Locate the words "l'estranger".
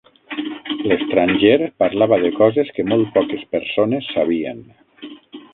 0.91-1.67